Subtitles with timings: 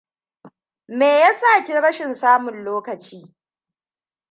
[0.97, 3.21] Me ya ke sa ki rashin samun lokaci?